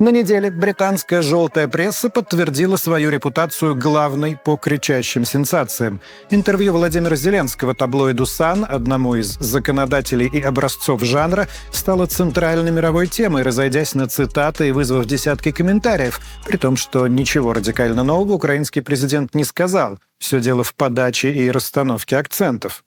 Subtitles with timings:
[0.00, 6.00] На неделе британская желтая пресса подтвердила свою репутацию главной по кричащим сенсациям.
[6.30, 13.44] Интервью Владимира Зеленского таблоиду «Сан», одному из законодателей и образцов жанра, стало центральной мировой темой,
[13.44, 19.32] разойдясь на цитаты и вызвав десятки комментариев, при том, что ничего радикально нового украинский президент
[19.36, 20.00] не сказал.
[20.18, 22.82] Все дело в подаче и расстановке акцентов.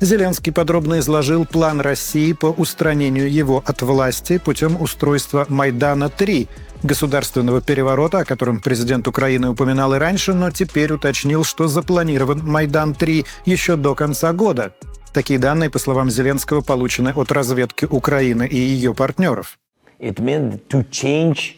[0.00, 6.48] Зеленский подробно изложил план России по устранению его от власти путем устройства «Майдана-3»,
[6.82, 13.26] государственного переворота, о котором президент Украины упоминал и раньше, но теперь уточнил, что запланирован «Майдан-3»
[13.44, 14.72] еще до конца года.
[15.12, 19.58] Такие данные, по словам Зеленского, получены от разведки Украины и ее партнеров.
[19.98, 21.56] It meant to change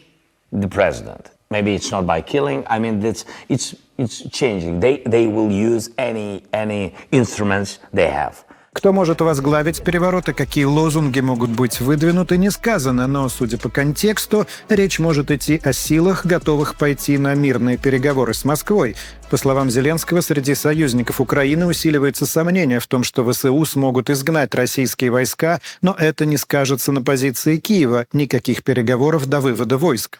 [0.51, 1.27] the president.
[1.51, 2.63] Maybe it's not by killing.
[2.67, 4.79] I mean, it's, it's it's changing.
[4.79, 8.45] They, they will use any, any instruments they have.
[8.73, 13.69] Кто может возглавить переворот и какие лозунги могут быть выдвинуты, не сказано, но, судя по
[13.69, 18.95] контексту, речь может идти о силах, готовых пойти на мирные переговоры с Москвой.
[19.31, 25.09] По словам Зеленского, среди союзников Украины усиливается сомнение в том, что ВСУ смогут изгнать российские
[25.09, 28.07] войска, но это не скажется на позиции Киева.
[28.11, 30.19] Никаких переговоров до вывода войск.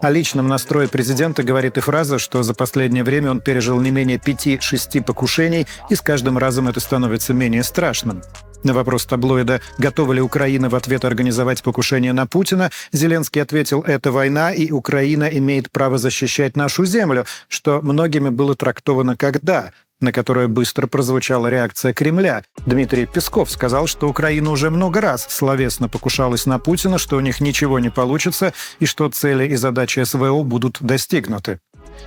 [0.00, 4.16] О личном настрое президента говорит и фраза, что за последнее время он пережил не менее
[4.16, 8.22] пяти-шести покушений, и с каждым разом это становится менее страшным страшным.
[8.66, 14.10] На вопрос таблоида, готова ли Украина в ответ организовать покушение на Путина, Зеленский ответил, это
[14.10, 20.10] война, и Украина имеет право защищать нашу землю, что многими было трактовано как «да», на
[20.10, 22.42] которое быстро прозвучала реакция Кремля.
[22.66, 27.40] Дмитрий Песков сказал, что Украина уже много раз словесно покушалась на Путина, что у них
[27.40, 31.60] ничего не получится и что цели и задачи СВО будут достигнуты.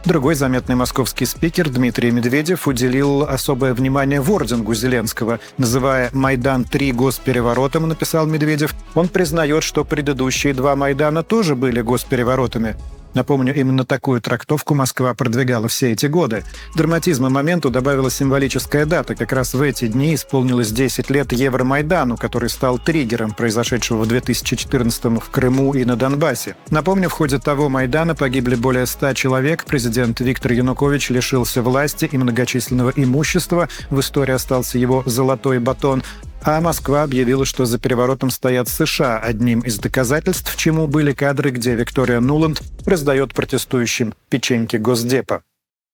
[0.05, 5.39] Другой заметный московский спикер Дмитрий Медведев уделил особое внимание вордингу Зеленского.
[5.57, 12.75] Называя «Майдан-3 госпереворотом», написал Медведев, он признает, что предыдущие два Майдана тоже были госпереворотами.
[13.13, 16.43] Напомню, именно такую трактовку Москва продвигала все эти годы.
[16.75, 19.15] Драматизма моменту добавила символическая дата.
[19.15, 25.05] Как раз в эти дни исполнилось 10 лет Евромайдану, который стал триггером произошедшего в 2014
[25.05, 26.55] в Крыму и на Донбассе.
[26.69, 29.65] Напомню, в ходе того Майдана погибли более 100 человек.
[29.65, 33.69] Президент Виктор Янукович лишился власти и многочисленного имущества.
[33.89, 36.03] В истории остался его «золотой батон».
[36.41, 39.19] А Москва объявила, что за переворотом стоят США.
[39.19, 45.43] Одним из доказательств, чему были кадры, где Виктория Нуланд раздает протестующим печеньки Госдепа.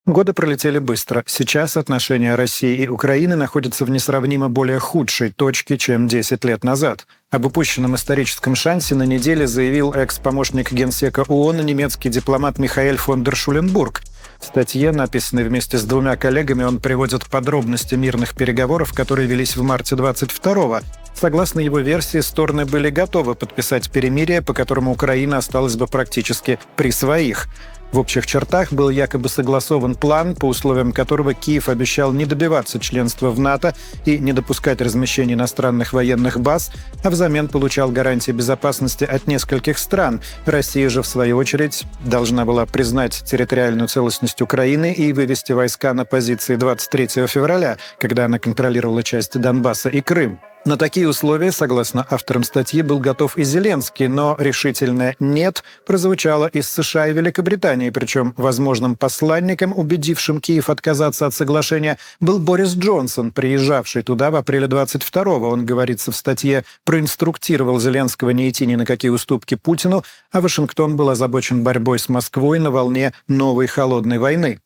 [0.06, 1.24] Годы пролетели быстро.
[1.26, 7.08] Сейчас отношения России и Украины находятся в несравнимо более худшей точке, чем 10 лет назад.
[7.32, 13.36] Об упущенном историческом шансе на неделе заявил экс-помощник генсека ООН немецкий дипломат Михаэль фон дер
[13.36, 14.04] Шуленбург.
[14.40, 19.64] В статье, написанной вместе с двумя коллегами, он приводит подробности мирных переговоров, которые велись в
[19.64, 20.82] марте 22-го.
[21.14, 26.92] Согласно его версии, стороны были готовы подписать перемирие, по которому Украина осталась бы практически при
[26.92, 27.48] своих.
[27.92, 33.30] В общих чертах был якобы согласован план, по условиям которого Киев обещал не добиваться членства
[33.30, 33.74] в НАТО
[34.06, 36.72] и не допускать размещения иностранных военных баз,
[37.04, 40.22] а взамен получал гарантии безопасности от нескольких стран.
[40.46, 46.06] Россия же, в свою очередь, должна была признать территориальную целостность Украины и вывести войска на
[46.06, 50.40] позиции 23 февраля, когда она контролировала часть Донбасса и Крым.
[50.66, 56.68] На такие условия, согласно авторам статьи, был готов и Зеленский, но решительное «нет» прозвучало из
[56.68, 64.02] США и Великобритании, причем возможным посланником, убедившим Киев отказаться от соглашения, был Борис Джонсон, приезжавший
[64.02, 65.48] туда в апреле 22-го.
[65.48, 70.96] Он, говорится в статье, проинструктировал Зеленского не идти ни на какие уступки Путину, а Вашингтон
[70.96, 74.60] был озабочен борьбой с Москвой на волне новой холодной войны.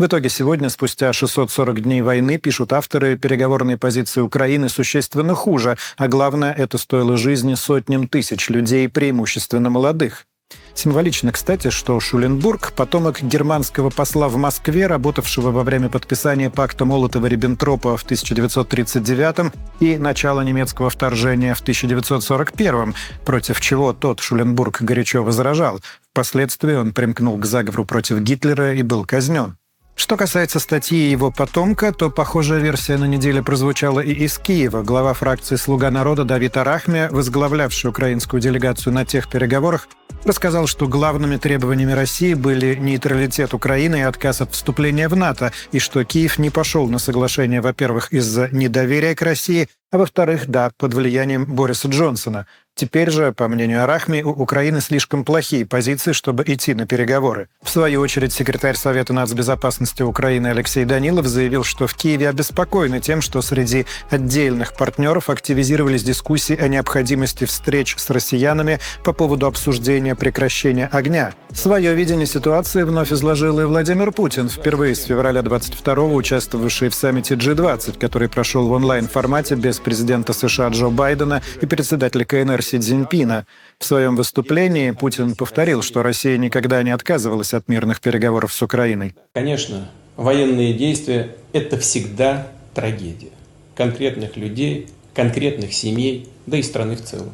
[0.00, 6.08] В итоге сегодня, спустя 640 дней войны, пишут авторы, переговорные позиции Украины существенно хуже, а
[6.08, 10.24] главное, это стоило жизни сотням тысяч людей, преимущественно молодых.
[10.72, 17.98] Символично, кстати, что Шуленбург– потомок германского посла в Москве, работавшего во время подписания пакта Молотова-Риббентропа
[17.98, 22.94] в 1939 и начала немецкого вторжения в 1941
[23.26, 25.78] против чего тот Шуленбург горячо возражал.
[26.12, 29.59] Впоследствии он примкнул к заговору против Гитлера и был казнен.
[30.00, 34.82] Что касается статьи его потомка, то похожая версия на неделе прозвучала и из Киева.
[34.82, 39.88] Глава фракции «Слуга народа» Давид Арахме, возглавлявший украинскую делегацию на тех переговорах,
[40.24, 45.78] рассказал, что главными требованиями России были нейтралитет Украины и отказ от вступления в НАТО, и
[45.78, 50.94] что Киев не пошел на соглашение, во-первых, из-за недоверия к России, а во-вторых, да, под
[50.94, 52.46] влиянием Бориса Джонсона.
[52.80, 57.48] Теперь же, по мнению Арахми, у Украины слишком плохие позиции, чтобы идти на переговоры.
[57.62, 63.20] В свою очередь, секретарь Совета нацбезопасности Украины Алексей Данилов заявил, что в Киеве обеспокоены тем,
[63.20, 70.88] что среди отдельных партнеров активизировались дискуссии о необходимости встреч с россиянами по поводу обсуждения прекращения
[70.90, 71.34] огня.
[71.52, 77.34] Свое видение ситуации вновь изложил и Владимир Путин, впервые с февраля 22-го участвовавший в саммите
[77.34, 83.46] G20, который прошел в онлайн-формате без президента США Джо Байдена и председателя КНР Си Цзиньпина.
[83.80, 89.16] В своем выступлении Путин повторил, что Россия никогда не отказывалась от мирных переговоров с Украиной.
[89.34, 93.32] Конечно, военные действия– это всегда трагедия
[93.74, 97.32] конкретных людей, конкретных семей, да и страны в целом.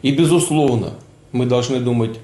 [0.00, 0.94] И, безусловно,
[1.30, 2.18] мы должны думать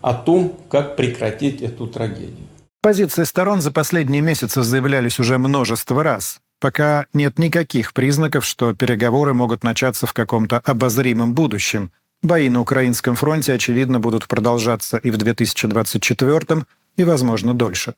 [0.00, 2.46] о том, как прекратить эту трагедию.
[2.80, 6.40] Позиции сторон за последние месяцы заявлялись уже множество раз.
[6.64, 11.90] Пока нет никаких признаков, что переговоры могут начаться в каком-то обозримом будущем.
[12.22, 16.64] Бои на украинском фронте, очевидно, будут продолжаться и в 2024
[16.96, 17.96] и, возможно, дольше.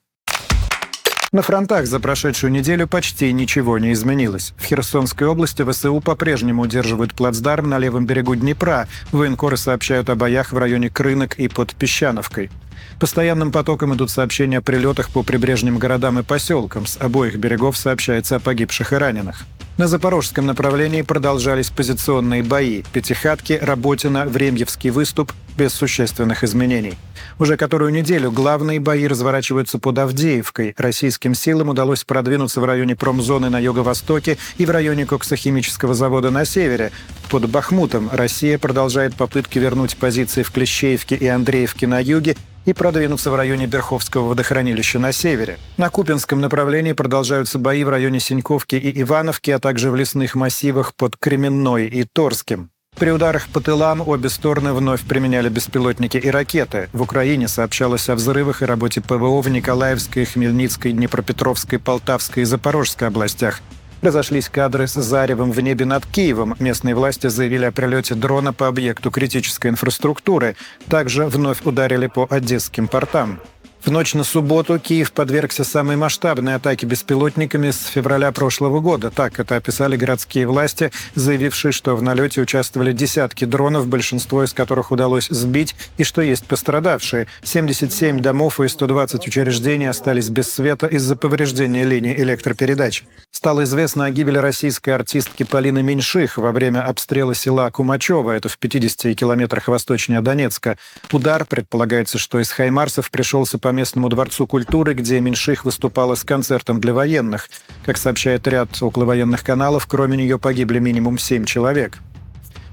[1.30, 4.52] На фронтах за прошедшую неделю почти ничего не изменилось.
[4.56, 8.88] В Херсонской области ВСУ по-прежнему удерживают плацдарм на левом берегу Днепра.
[9.12, 12.50] Военкоры сообщают о боях в районе Крынок и под Песчановкой.
[12.98, 16.86] Постоянным потоком идут сообщения о прилетах по прибрежным городам и поселкам.
[16.86, 19.44] С обоих берегов сообщается о погибших и раненых.
[19.78, 22.82] На запорожском направлении продолжались позиционные бои.
[22.94, 26.94] Пятихатки, Работина, Времьевский выступ без существенных изменений.
[27.38, 30.74] Уже которую неделю главные бои разворачиваются под Авдеевкой.
[30.78, 36.46] Российским силам удалось продвинуться в районе промзоны на юго-востоке и в районе коксохимического завода на
[36.46, 36.90] севере.
[37.28, 42.34] Под Бахмутом Россия продолжает попытки вернуть позиции в Клещеевке и Андреевке на юге
[42.66, 45.58] и продвинуться в районе Берховского водохранилища на севере.
[45.78, 50.94] На Купинском направлении продолжаются бои в районе Синьковки и Ивановки, а также в лесных массивах
[50.94, 52.70] под Кременной и Торским.
[52.98, 56.88] При ударах по тылам обе стороны вновь применяли беспилотники и ракеты.
[56.94, 63.08] В Украине сообщалось о взрывах и работе ПВО в Николаевской, Хмельницкой, Днепропетровской, Полтавской и Запорожской
[63.08, 63.60] областях.
[64.02, 66.54] Разошлись кадры с Заревым в небе над Киевом.
[66.58, 70.56] Местные власти заявили о прилете дрона по объекту критической инфраструктуры.
[70.88, 73.40] Также вновь ударили по одесским портам.
[73.86, 79.12] В ночь на субботу Киев подвергся самой масштабной атаке беспилотниками с февраля прошлого года.
[79.12, 84.90] Так это описали городские власти, заявившие, что в налете участвовали десятки дронов, большинство из которых
[84.90, 87.28] удалось сбить, и что есть пострадавшие.
[87.44, 93.04] 77 домов и 120 учреждений остались без света из-за повреждения линии электропередач.
[93.30, 98.58] Стало известно о гибели российской артистки Полины Меньших во время обстрела села Кумачева, это в
[98.58, 100.76] 50 километрах восточнее Донецка.
[101.12, 106.80] Удар, предполагается, что из Хаймарсов пришелся по местному дворцу культуры, где Меньших выступала с концертом
[106.80, 107.48] для военных.
[107.84, 111.98] Как сообщает ряд околовоенных каналов, кроме нее погибли минимум семь человек.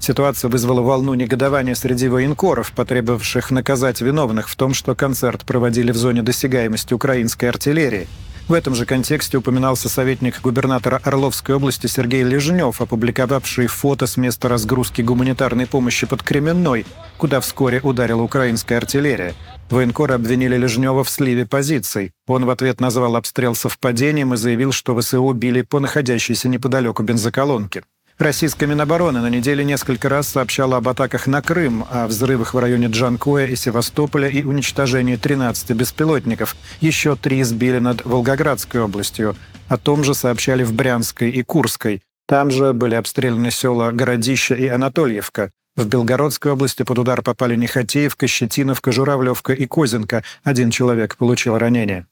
[0.00, 5.96] Ситуация вызвала волну негодования среди военкоров, потребовавших наказать виновных в том, что концерт проводили в
[5.96, 8.06] зоне досягаемости украинской артиллерии.
[8.46, 14.50] В этом же контексте упоминался советник губернатора Орловской области Сергей Лежнев, опубликовавший фото с места
[14.50, 16.84] разгрузки гуманитарной помощи под Кременной,
[17.16, 19.34] куда вскоре ударила украинская артиллерия.
[19.70, 22.12] Военкоры обвинили Лежнева в сливе позиций.
[22.26, 27.82] Он в ответ назвал обстрел совпадением и заявил, что ВСУ били по находящейся неподалеку бензоколонке.
[28.18, 32.86] Российская Минобороны на неделе несколько раз сообщала об атаках на Крым, о взрывах в районе
[32.86, 36.54] Джанкоя и Севастополя и уничтожении 13 беспилотников.
[36.80, 39.34] Еще три сбили над Волгоградской областью.
[39.68, 42.02] О том же сообщали в Брянской и Курской.
[42.28, 45.50] Там же были обстреляны села Городище и Анатольевка.
[45.74, 50.22] В Белгородской области под удар попали Нехотеевка, Щетиновка, Журавлевка и Козинка.
[50.44, 52.06] Один человек получил ранение.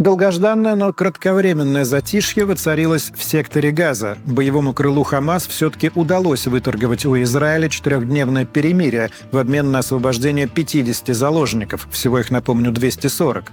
[0.00, 4.16] Долгожданное, но кратковременное затишье воцарилось в секторе Газа.
[4.24, 11.14] Боевому крылу Хамас все-таки удалось выторговать у Израиля четырехдневное перемирие в обмен на освобождение 50
[11.14, 11.86] заложников.
[11.92, 13.52] Всего их, напомню, 240.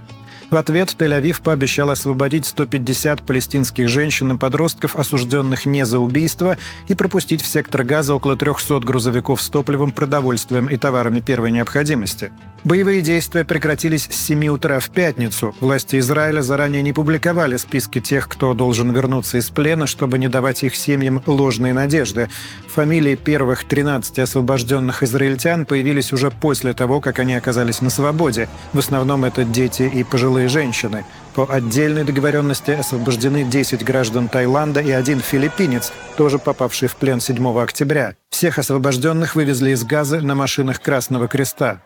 [0.50, 6.56] В ответ Тель-Авив пообещал освободить 150 палестинских женщин и подростков, осужденных не за убийство,
[6.88, 12.32] и пропустить в сектор газа около 300 грузовиков с топливом, продовольствием и товарами первой необходимости.
[12.64, 15.54] Боевые действия прекратились с 7 утра в пятницу.
[15.60, 20.64] Власти Израиля заранее не публиковали списки тех, кто должен вернуться из плена, чтобы не давать
[20.64, 22.30] их семьям ложные надежды.
[22.68, 28.48] Фамилии первых 13 освобожденных израильтян появились уже после того, как они оказались на свободе.
[28.72, 31.04] В основном это дети и пожилые женщины.
[31.34, 37.60] По отдельной договоренности освобождены 10 граждан Таиланда и один филиппинец, тоже попавший в плен 7
[37.60, 38.14] октября.
[38.30, 41.80] Всех освобожденных вывезли из Газы на машинах Красного Креста.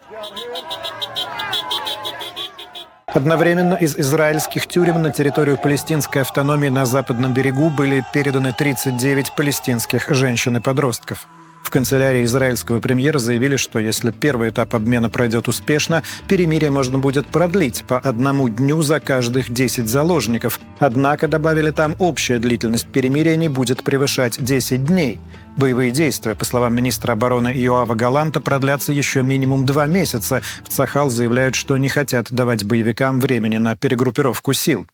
[3.07, 10.09] Одновременно из израильских тюрем на территорию палестинской автономии на западном берегу были переданы 39 палестинских
[10.09, 11.27] женщин и подростков.
[11.63, 17.27] В канцелярии израильского премьера заявили, что если первый этап обмена пройдет успешно, перемирие можно будет
[17.27, 20.61] продлить по одному дню за каждых 10 заложников.
[20.81, 25.21] Однако, добавили там, общая длительность перемирия не будет превышать 10 дней.
[25.57, 30.43] Боевые действия, по словам министра обороны Иоава Галанта, продлятся еще минимум два месяца.
[30.65, 34.87] В Цахал заявляют, что не хотят давать боевикам времени на перегруппировку сил.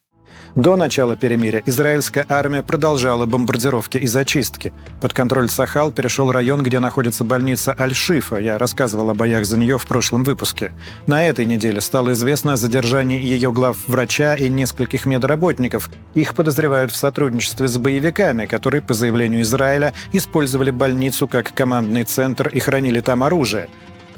[0.54, 4.72] До начала перемирия израильская армия продолжала бомбардировки и зачистки.
[5.00, 8.38] Под контроль Сахал перешел район, где находится больница Аль-Шифа.
[8.38, 10.72] Я рассказывал о боях за нее в прошлом выпуске.
[11.06, 15.90] На этой неделе стало известно о задержании ее глав врача и нескольких медработников.
[16.14, 22.48] Их подозревают в сотрудничестве с боевиками, которые, по заявлению Израиля, использовали больницу как командный центр
[22.48, 23.68] и хранили там оружие.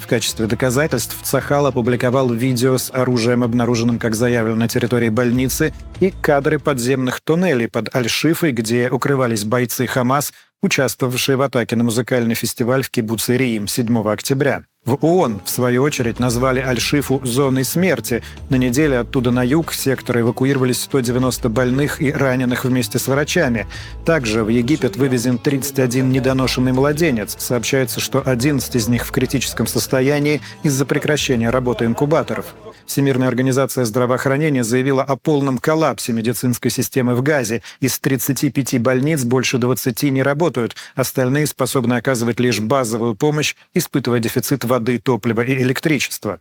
[0.00, 6.10] В качестве доказательств Цахал опубликовал видео с оружием, обнаруженным, как заявлено, на территории больницы, и
[6.10, 12.82] кадры подземных туннелей под Аль-Шифой, где укрывались бойцы Хамас, участвовавшие в атаке на музыкальный фестиваль
[12.82, 14.64] в кибуце Риим 7 октября.
[14.86, 18.22] В ООН, в свою очередь, назвали Аль-Шифу «зоной смерти».
[18.48, 23.66] На неделе оттуда на юг сектора эвакуировались 190 больных и раненых вместе с врачами.
[24.06, 27.36] Также в Египет вывезен 31 недоношенный младенец.
[27.38, 32.46] Сообщается, что 11 из них в критическом состоянии из-за прекращения работы инкубаторов.
[32.86, 37.62] Всемирная организация здравоохранения заявила о полном коллапсе медицинской системы в Газе.
[37.80, 40.74] Из 35 больниц больше 20 не работают.
[40.96, 46.40] Остальные способны оказывать лишь базовую помощь, испытывая дефицит воды, топлива и электричества.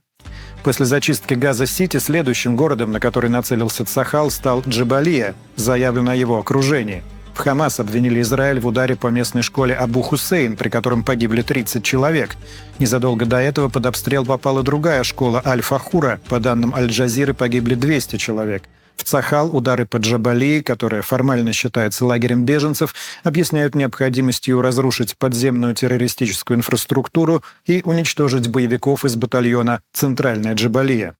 [0.64, 7.04] После зачистки Газа-Сити следующим городом, на который нацелился Цахал, стал Джабалия, заявлено о его окружении–
[7.40, 11.82] в Хамас обвинили Израиль в ударе по местной школе Абу Хусейн, при котором погибли 30
[11.82, 12.36] человек.
[12.80, 16.20] Незадолго до этого под обстрел попала другая школа Аль-Фахура.
[16.28, 18.64] По данным Аль-Джазиры погибли 200 человек.
[19.00, 26.58] В Цахал удары по Джабалии, которая формально считается лагерем беженцев, объясняют необходимостью разрушить подземную террористическую
[26.58, 31.15] инфраструктуру и уничтожить боевиков из батальона «Центральная Джабалия».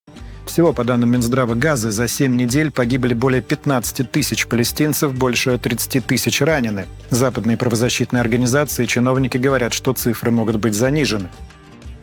[0.45, 6.05] Всего, по данным Минздрава Газы, за 7 недель погибли более 15 тысяч палестинцев, больше 30
[6.05, 6.86] тысяч ранены.
[7.12, 11.29] Западные правозащитные организации и чиновники говорят, что цифры могут быть занижены.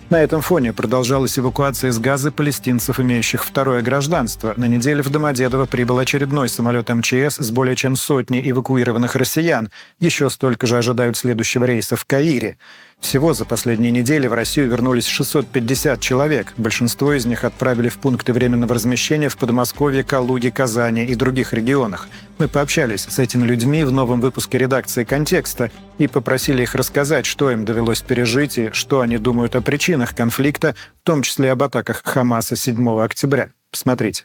[0.09, 4.55] На этом фоне продолжалась эвакуация из Газы палестинцев, имеющих второе гражданство.
[4.57, 9.69] На неделе в Домодедово прибыл очередной самолет МЧС с более чем сотней эвакуированных россиян.
[9.99, 12.57] Еще столько же ожидают следующего рейса в Каире.
[13.01, 16.55] Всего за последние недели в Россию вернулись 650 человек.
[16.57, 22.09] Большинство из них отправили в пункты временного размещения в Подмосковье, Калуге, Казани и других регионах.
[22.39, 27.51] Мы пообщались с этими людьми в новом выпуске редакции «Контекста» и попросили их рассказать, что
[27.51, 32.03] им довелось пережить и что они думают о причинах конфликта, в том числе об атаках
[32.05, 33.51] Хамаса 7 октября.
[33.71, 34.25] Посмотрите.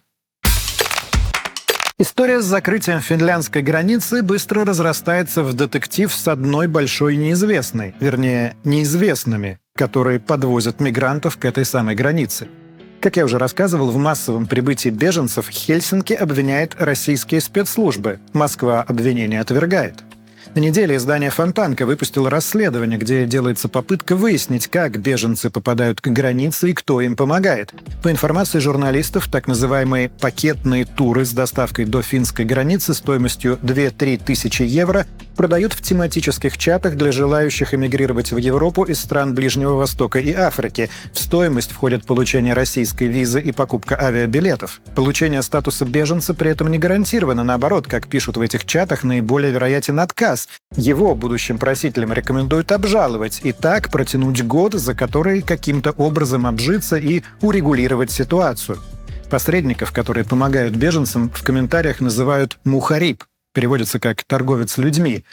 [2.01, 9.59] История с закрытием финляндской границы быстро разрастается в детектив с одной большой неизвестной, вернее, неизвестными,
[9.75, 12.47] которые подвозят мигрантов к этой самой границе.
[13.01, 18.19] Как я уже рассказывал, в массовом прибытии беженцев Хельсинки обвиняет российские спецслужбы.
[18.33, 20.03] Москва обвинение отвергает.
[20.53, 26.71] На неделе издание «Фонтанка» выпустило расследование, где делается попытка выяснить, как беженцы попадают к границе
[26.71, 27.73] и кто им помогает.
[28.03, 34.63] По информации журналистов, так называемые пакетные туры с доставкой до финской границы стоимостью 2-3 тысячи
[34.63, 40.33] евро продают в тематических чатах для желающих эмигрировать в Европу из стран Ближнего Востока и
[40.33, 40.89] Африки.
[41.13, 44.81] В стоимость входят получение российской визы и покупка авиабилетов.
[44.95, 47.43] Получение статуса беженца при этом не гарантировано.
[47.43, 50.40] Наоборот, как пишут в этих чатах, наиболее вероятен отказ.
[50.75, 57.23] Его будущим просителям рекомендуют обжаловать и так протянуть год, за который каким-то образом обжиться и
[57.41, 58.79] урегулировать ситуацию.
[59.29, 65.23] Посредников, которые помогают беженцам, в комментариях называют «мухариб», переводится как «торговец людьми».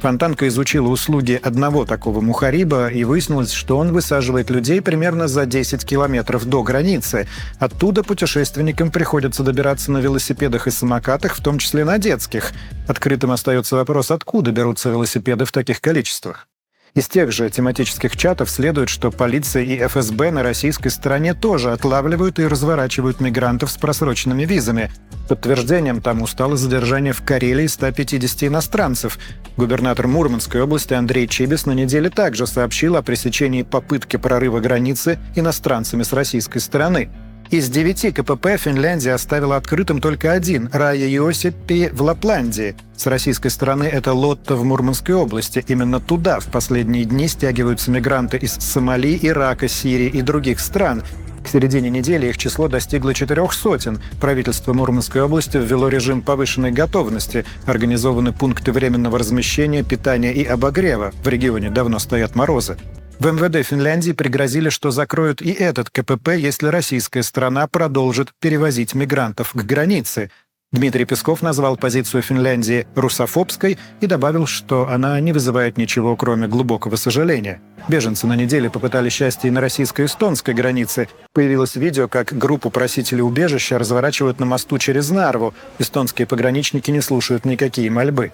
[0.00, 5.84] Фонтанка изучила услуги одного такого мухариба и выяснилось, что он высаживает людей примерно за 10
[5.84, 7.28] километров до границы.
[7.58, 12.52] Оттуда путешественникам приходится добираться на велосипедах и самокатах, в том числе на детских.
[12.86, 16.48] Открытым остается вопрос, откуда берутся велосипеды в таких количествах.
[16.94, 22.38] Из тех же тематических чатов следует, что полиция и ФСБ на российской стороне тоже отлавливают
[22.38, 24.90] и разворачивают мигрантов с просроченными визами.
[25.28, 29.18] Подтверждением тому стало задержание в Карелии 150 иностранцев.
[29.56, 36.02] Губернатор Мурманской области Андрей Чибис на неделе также сообщил о пресечении попытки прорыва границы иностранцами
[36.02, 37.10] с российской стороны.
[37.50, 42.76] Из девяти КПП Финляндия оставила открытым только один– Рая Иосипи в Лапландии.
[42.94, 45.64] С российской стороны это Лотта в Мурманской области.
[45.66, 51.02] Именно туда в последние дни стягиваются мигранты из Сомали, Ирака, Сирии и других стран.
[51.42, 53.98] К середине недели их число достигло четырех сотен.
[54.20, 57.46] Правительство Мурманской области ввело режим повышенной готовности.
[57.64, 61.14] Организованы пункты временного размещения, питания и обогрева.
[61.24, 62.76] В регионе давно стоят морозы.
[63.18, 69.52] В МВД Финляндии пригрозили, что закроют и этот КПП, если российская страна продолжит перевозить мигрантов
[69.54, 70.30] к границе.
[70.70, 76.94] Дмитрий Песков назвал позицию Финляндии русофобской и добавил, что она не вызывает ничего, кроме глубокого
[76.94, 77.60] сожаления.
[77.88, 81.08] Беженцы на неделе попытали счастье и на российско-эстонской границе.
[81.32, 85.54] Появилось видео, как группу просителей убежища разворачивают на мосту через Нарву.
[85.80, 88.30] Эстонские пограничники не слушают никакие мольбы.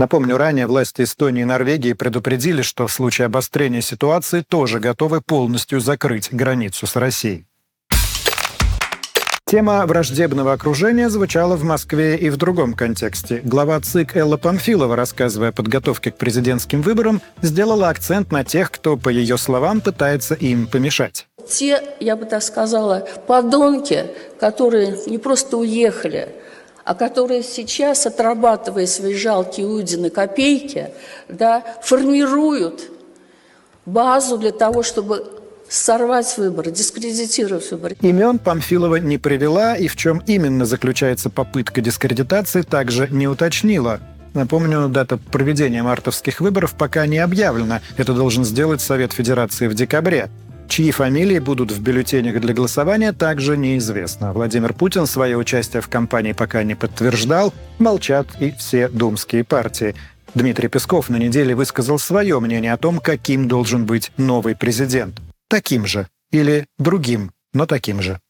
[0.00, 5.78] Напомню, ранее власти Эстонии и Норвегии предупредили, что в случае обострения ситуации тоже готовы полностью
[5.78, 7.44] закрыть границу с Россией.
[9.44, 13.42] Тема враждебного окружения звучала в Москве и в другом контексте.
[13.44, 18.96] Глава ЦИК Элла Памфилова, рассказывая о подготовке к президентским выборам, сделала акцент на тех, кто,
[18.96, 21.26] по ее словам, пытается им помешать.
[21.46, 24.06] Те, я бы так сказала, подонки,
[24.38, 26.30] которые не просто уехали,
[26.90, 30.88] а которые сейчас, отрабатывая свои жалкие Удины копейки,
[31.28, 32.90] да, формируют
[33.86, 35.24] базу для того, чтобы
[35.68, 37.96] сорвать выборы, дискредитировать выборы.
[38.00, 44.00] Имен Памфилова не привела, и в чем именно заключается попытка дискредитации, также не уточнила.
[44.34, 47.82] Напомню, дата проведения мартовских выборов пока не объявлена.
[47.98, 50.28] Это должен сделать Совет Федерации в декабре.
[50.70, 54.32] Чьи фамилии будут в бюллетенях для голосования, также неизвестно.
[54.32, 59.96] Владимир Путин свое участие в кампании пока не подтверждал, молчат и все думские партии.
[60.32, 65.20] Дмитрий Песков на неделе высказал свое мнение о том, каким должен быть новый президент.
[65.48, 66.06] Таким же.
[66.30, 68.20] Или другим, но таким же.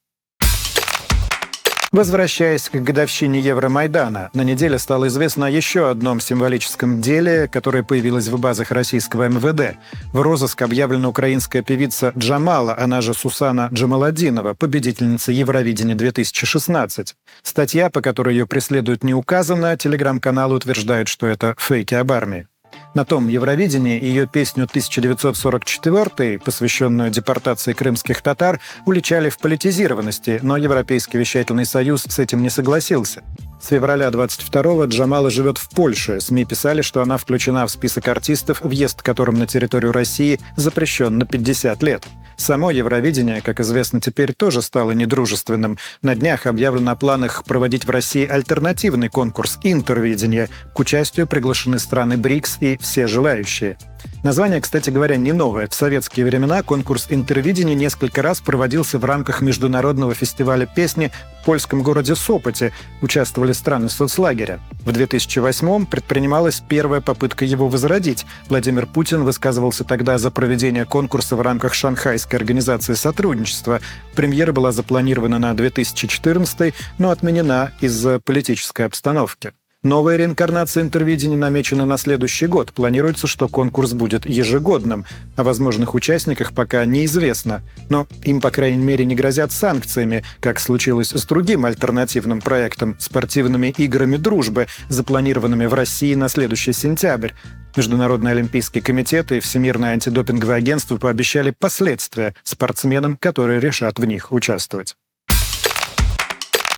[1.93, 8.29] Возвращаясь к годовщине Евромайдана, на неделе стало известно о еще одном символическом деле, которое появилось
[8.29, 9.77] в базах российского МВД.
[10.13, 17.17] В розыск объявлена украинская певица Джамала, она же Сусана Джамаладинова, победительница Евровидения 2016.
[17.43, 22.47] Статья, по которой ее преследуют, не указана, телеграм-каналы утверждают, что это фейки об армии.
[22.95, 31.19] На том Евровидении ее песню 1944, посвященную депортации крымских татар, уличали в политизированности, но Европейский
[31.19, 33.23] вещательный союз с этим не согласился.
[33.61, 36.19] С февраля 22-го Джамала живет в Польше.
[36.21, 41.27] СМИ писали, что она включена в список артистов, въезд которым на территорию России запрещен на
[41.27, 42.05] 50 лет.
[42.39, 45.77] Само Евровидение, как известно теперь, тоже стало недружественным.
[46.01, 50.49] На днях объявлено о планах проводить в России альтернативный конкурс «Интервидение».
[50.75, 53.77] К участию приглашены страны БРИКС и все желающие.
[54.23, 55.67] Название, кстати говоря, не новое.
[55.67, 61.11] В советские времена конкурс интервидения несколько раз проводился в рамках международного фестиваля песни
[61.41, 62.73] в польском городе Сопоте.
[63.01, 64.61] Участвовали страны соцлагеря.
[64.85, 68.27] В 2008-м предпринималась первая попытка его возродить.
[68.49, 73.81] Владимир Путин высказывался тогда за проведение конкурса в рамках Шанхайской организации сотрудничества.
[74.15, 79.53] Премьера была запланирована на 2014 но отменена из-за политической обстановки.
[79.83, 82.71] Новая реинкарнация интервидения намечена на следующий год.
[82.71, 85.07] Планируется, что конкурс будет ежегодным.
[85.37, 87.63] О возможных участниках пока неизвестно.
[87.89, 93.69] Но им, по крайней мере, не грозят санкциями, как случилось с другим альтернативным проектом– спортивными
[93.79, 97.31] играми дружбы, запланированными в России на следующий сентябрь.
[97.75, 104.95] Международный олимпийский комитет и Всемирное антидопинговое агентство пообещали последствия спортсменам, которые решат в них участвовать.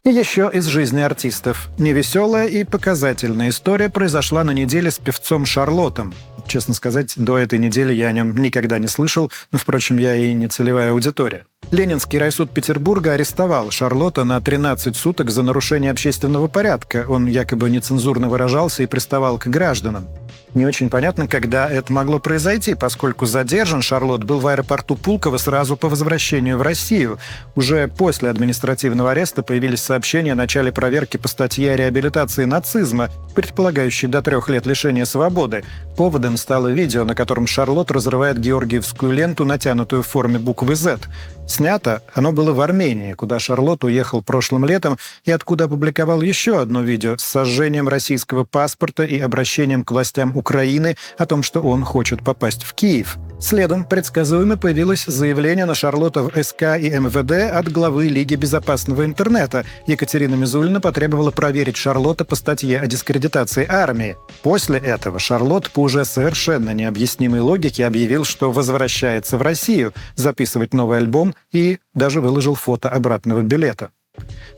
[0.05, 1.69] И еще из жизни артистов.
[1.79, 6.13] Невеселая и показательная история произошла на неделе с певцом Шарлотом.
[6.49, 10.33] Честно сказать, до этой недели я о нем никогда не слышал, но, впрочем, я и
[10.35, 11.47] не целевая аудитория.
[11.71, 17.07] Ленинский райсуд Петербурга арестовал Шарлота на 13 суток за нарушение общественного порядка.
[17.09, 20.07] Он якобы нецензурно выражался и приставал к гражданам.
[20.55, 25.79] Не очень понятно, когда это могло произойти, поскольку задержан Шарлот был в аэропорту Пулково сразу
[25.79, 27.19] по возвращению в Россию.
[27.55, 34.09] Уже после административного ареста появились сообщения о начале проверки по статье о реабилитации нацизма, предполагающей
[34.09, 35.65] до трех лет лишения свободы.
[35.97, 40.99] Поводом стало видео, на котором Шарлот разрывает георгиевскую ленту, натянутую в форме буквы «Z».
[41.53, 46.81] Снято оно было в Армении, куда Шарлот уехал прошлым летом и откуда опубликовал еще одно
[46.81, 52.25] видео с сожжением российского паспорта и обращением к властям Украины о том, что он хочет
[52.25, 53.19] попасть в Киев.
[53.39, 59.67] Следом предсказуемо появилось заявление на Шарлотта в СК и МВД от главы Лиги безопасного интернета.
[59.87, 64.17] Екатерина Мизулина потребовала проверить Шарлотта по статье о дискредитации армии.
[64.43, 70.97] После этого Шарлотт по уже совершенно необъяснимой логике объявил, что возвращается в Россию записывать новый
[70.97, 73.91] альбом и даже выложил фото обратного билета.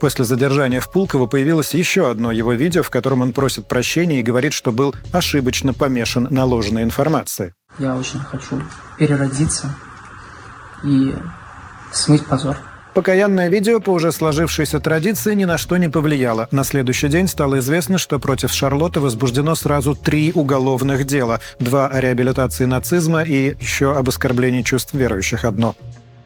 [0.01, 4.23] После задержания в Пулково появилось еще одно его видео, в котором он просит прощения и
[4.23, 7.55] говорит, что был ошибочно помешан на ложной информации.
[7.79, 8.61] Я очень хочу
[8.99, 9.75] переродиться
[10.83, 11.15] и
[11.93, 12.57] смыть позор.
[12.95, 16.47] Покаянное видео по уже сложившейся традиции ни на что не повлияло.
[16.53, 21.41] На следующий день стало известно, что против Шарлотты возбуждено сразу три уголовных дела.
[21.59, 25.75] Два о реабилитации нацизма и еще об оскорблении чувств верующих одно.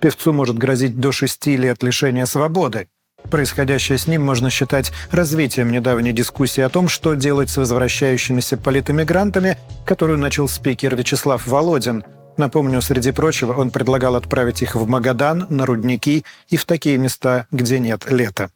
[0.00, 2.88] Певцу может грозить до шести лет лишения свободы.
[3.30, 9.58] Происходящее с ним можно считать развитием недавней дискуссии о том, что делать с возвращающимися политэмигрантами,
[9.84, 12.04] которую начал спикер Вячеслав Володин–
[12.38, 17.48] Напомню, среди прочего, он предлагал отправить их в Магадан, на рудники и в такие места,
[17.50, 18.50] где нет лета.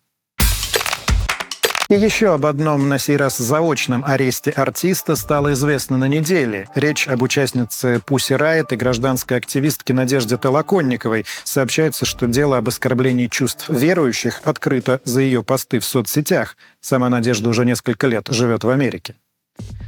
[1.92, 6.66] И еще об одном, на сей раз заочном аресте артиста стало известно на неделе.
[6.74, 11.26] Речь об участнице Пуси Райт и гражданской активистке Надежде Толоконниковой.
[11.44, 16.57] Сообщается, что дело об оскорблении чувств верующих открыто за ее посты в соцсетях.
[16.81, 19.14] Сама Надежда уже несколько лет живет в Америке.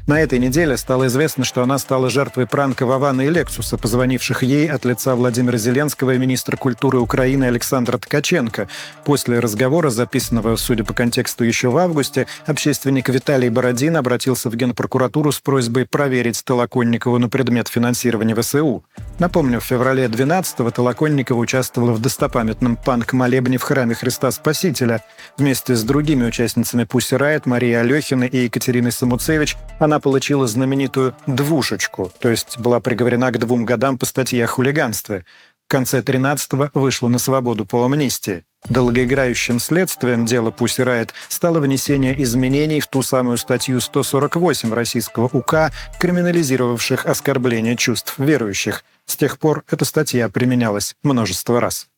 [0.07, 4.70] На этой неделе стало известно, что она стала жертвой пранка Вавана и Лексуса, позвонивших ей
[4.70, 8.68] от лица Владимира Зеленского и министра культуры Украины Александра Ткаченко.
[9.07, 15.33] После разговора, записанного, судя по контексту, еще в августе, общественник Виталий Бородин обратился в Генпрокуратуру
[15.33, 18.85] с просьбой проверить Толоконникову на предмет финансирования ВСУ.
[19.18, 25.03] Напомню, в феврале 12-го Толоконникова участвовала в достопамятном панк-молебне в храме Христа Спасителя.
[25.38, 31.14] Вместе с другими участницами Пусси Райт, Марией Алехиной и Екатериной Самуцевич она она получила знаменитую
[31.27, 35.25] «двушечку», то есть была приговорена к двум годам по статье о хулиганстве.
[35.67, 38.45] В конце 13-го вышла на свободу по амнистии.
[38.69, 45.71] Долгоиграющим следствием дела Пусси Райт стало внесение изменений в ту самую статью 148 российского УК,
[46.01, 48.85] криминализировавших оскорбление чувств верующих.
[49.07, 51.88] С тех пор эта статья применялась множество раз.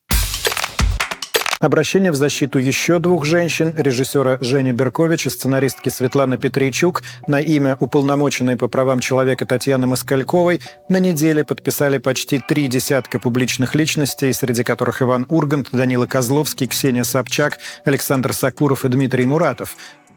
[1.59, 7.75] Обращение в защиту еще двух женщин, режиссера Жени Беркович и сценаристки Светланы Петричук на имя
[7.79, 14.63] уполномоченной по правам человека Татьяны Москальковой на неделе подписали почти три десятка публичных личностей, среди
[14.63, 19.75] которых Иван Ургант, Данила Козловский, Ксения Собчак, Александр Сакуров и Дмитрий Муратов.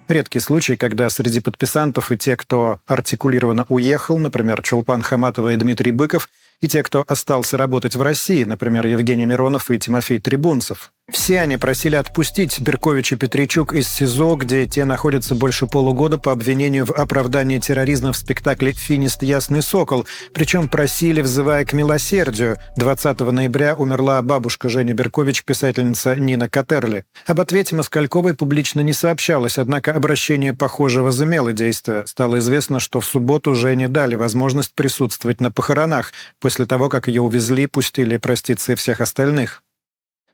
[0.09, 5.93] Редкий случай, когда среди подписантов и те, кто артикулированно уехал, например, Чулпан Хаматова и Дмитрий
[5.93, 6.29] Быков,
[6.61, 10.93] и те, кто остался работать в России, например, Евгений Миронов и Тимофей Трибунцев.
[11.13, 16.31] Все они просили отпустить Беркович и Петричук из СИЗО, где те находятся больше полугода по
[16.33, 19.23] обвинению в оправдании терроризма в спектакле «Финист.
[19.23, 20.07] Ясный сокол».
[20.33, 22.59] Причем просили, взывая к милосердию.
[22.77, 27.05] 20 ноября умерла бабушка Жени Беркович, писательница Нина Катерли.
[27.27, 32.07] Об ответе Москальковой публично не сообщалось, однако обращение, похоже, возымело действие.
[32.07, 37.23] Стало известно, что в субботу Жене дали возможность присутствовать на похоронах, после того, как ее
[37.23, 39.63] увезли, пустили проститься и всех остальных.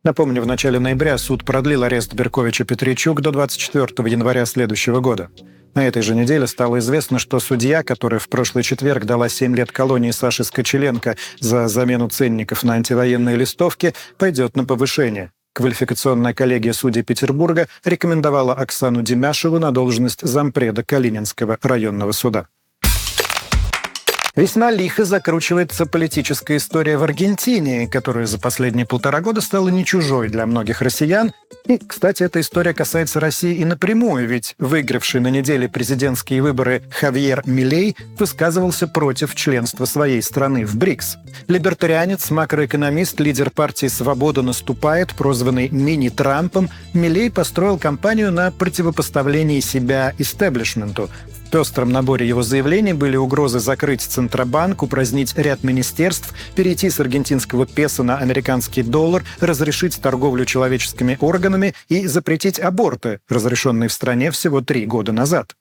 [0.06, 5.30] Напомню, в начале ноября суд продлил арест Берковича Петричук до 24 января следующего года.
[5.74, 9.72] На этой же неделе стало известно, что судья, которая в прошлый четверг дала 7 лет
[9.72, 15.32] колонии Саши Скочеленко за замену ценников на антивоенные листовки, пойдет на повышение.
[15.54, 22.46] Квалификационная коллегия судей Петербурга рекомендовала Оксану Демяшеву на должность зампреда Калининского районного суда.
[24.36, 30.28] Весьма лихо закручивается политическая история в Аргентине, которая за последние полтора года стала не чужой
[30.28, 31.32] для многих россиян.
[31.66, 37.44] И, кстати, эта история касается России и напрямую, ведь выигравший на неделе президентские выборы Хавьер
[37.46, 41.16] Милей высказывался против членства своей страны в БРИКС.
[41.48, 51.08] Либертарианец, макроэкономист, лидер партии «Свобода наступает», прозванный «мини-Трампом», Милей построил кампанию на противопоставлении себя истеблишменту,
[51.56, 58.02] пестром наборе его заявлений были угрозы закрыть Центробанк, упразднить ряд министерств, перейти с аргентинского песо
[58.02, 64.84] на американский доллар, разрешить торговлю человеческими органами и запретить аборты, разрешенные в стране всего три
[64.84, 65.54] года назад.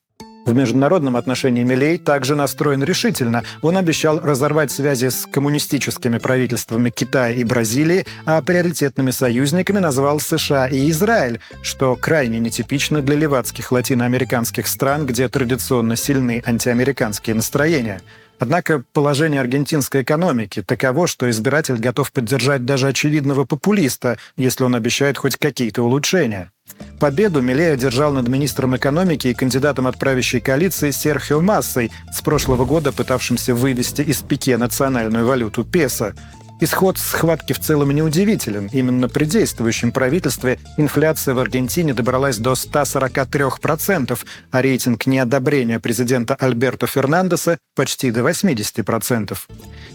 [0.46, 3.44] В международном отношении Милей также настроен решительно.
[3.64, 10.68] Он обещал разорвать связи с коммунистическими правительствами Китая и Бразилии, а приоритетными союзниками назвал США
[10.68, 18.02] и Израиль, что крайне нетипично для левацких латиноамериканских стран, где традиционно сильны антиамериканские настроения.
[18.38, 25.18] Однако положение аргентинской экономики таково, что избиратель готов поддержать даже очевидного популиста, если он обещает
[25.18, 26.52] хоть какие-то улучшения.
[27.00, 32.66] Победу Милей одержал над министром экономики и кандидатом от правящей коалиции Серхио Массой, с прошлого
[32.66, 36.14] года пытавшимся вывести из пике национальную валюту песо.
[36.62, 38.70] Исход схватки в целом неудивителен.
[38.72, 44.18] Именно при действующем правительстве инфляция в Аргентине добралась до 143%,
[44.52, 49.38] а рейтинг неодобрения президента Альберто Фернандеса почти до 80%.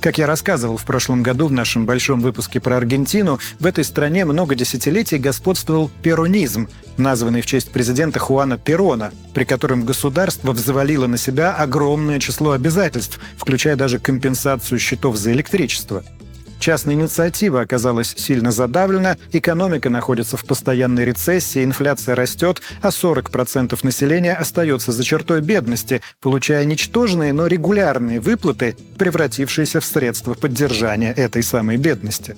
[0.02, 4.26] Как я рассказывал в прошлом году в нашем большом выпуске про Аргентину, в этой стране
[4.26, 6.68] много десятилетий господствовал перонизм,
[6.98, 13.18] названный в честь президента Хуана Перона, при котором государство взвалило на себя огромное число обязательств,
[13.38, 16.04] включая даже компенсацию счетов за электричество.
[16.60, 24.34] Частная инициатива оказалась сильно задавлена, экономика находится в постоянной рецессии, инфляция растет, а 40% населения
[24.34, 31.78] остается за чертой бедности, получая ничтожные, но регулярные выплаты, превратившиеся в средства поддержания этой самой
[31.78, 32.36] бедности.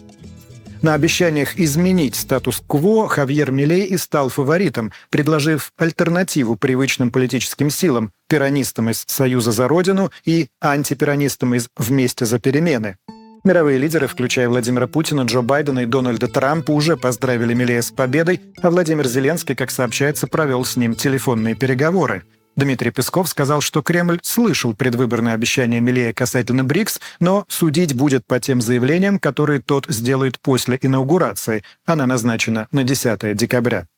[0.82, 8.88] На обещаниях изменить статус-кво Хавьер Милей и стал фаворитом, предложив альтернативу привычным политическим силам, пиранистам
[8.88, 12.96] из «Союза за Родину» и антипиранистам из «Вместе за перемены».
[13.44, 18.40] Мировые лидеры, включая Владимира Путина, Джо Байдена и Дональда Трампа, уже поздравили Милея с победой,
[18.62, 22.22] а Владимир Зеленский, как сообщается, провел с ним телефонные переговоры.
[22.54, 28.38] Дмитрий Песков сказал, что Кремль слышал предвыборные обещания Милея касательно БРИКС, но судить будет по
[28.38, 31.64] тем заявлениям, которые тот сделает после инаугурации.
[31.84, 33.88] Она назначена на 10 декабря.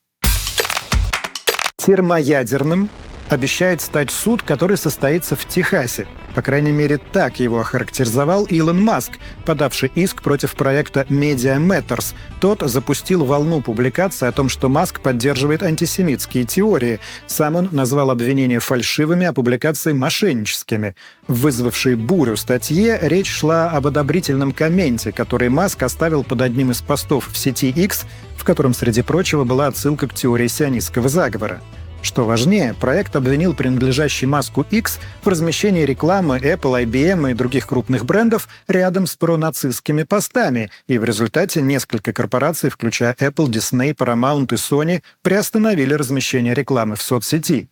[1.77, 2.89] Термоядерным
[3.29, 6.07] обещает стать суд, который состоится в Техасе.
[6.35, 9.13] По крайней мере, так его охарактеризовал Илон Маск,
[9.45, 12.15] подавший иск против проекта Media Matters.
[12.41, 16.99] Тот запустил волну публикаций о том, что Маск поддерживает антисемитские теории.
[17.27, 20.97] Сам он назвал обвинения фальшивыми, а публикации мошенническими.
[21.29, 27.31] Вызвавшей бурю статье речь шла об одобрительном комменте, который Маск оставил под одним из постов
[27.31, 28.07] в сети X,
[28.37, 31.63] в котором, среди прочего, была отсылка к теории сионистского заговора.
[32.05, 38.05] Что важнее, проект обвинил принадлежащий Маску X в размещении рекламы Apple, IBM и других крупных
[38.05, 44.57] брендов рядом с пронацистскими постами, и в результате несколько корпораций, включая Apple, Disney, Paramount и
[44.57, 47.71] Sony, приостановили размещение рекламы в соцсети.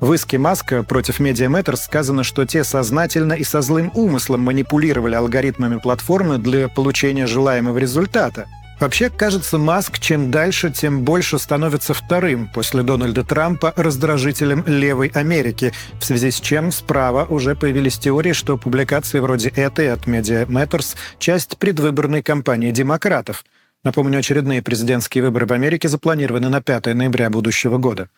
[0.00, 5.14] В иске Маска против Media Matters сказано, что те сознательно и со злым умыслом манипулировали
[5.14, 8.46] алгоритмами платформы для получения желаемого результата–
[8.80, 15.74] Вообще, кажется, Маск чем дальше, тем больше становится вторым после Дональда Трампа раздражителем левой Америки,
[16.00, 20.96] в связи с чем справа уже появились теории, что публикации вроде этой от Media Matters–
[21.18, 23.44] часть предвыборной кампании демократов.
[23.84, 28.08] Напомню, очередные президентские выборы в Америке запланированы на 5 ноября будущего года.